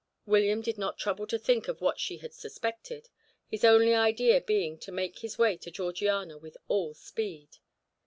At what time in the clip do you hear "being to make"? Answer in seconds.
4.41-5.19